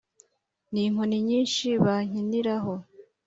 n’inkoni 0.71 1.17
nyinshi 1.27 1.67
bankiniraho 1.83 2.73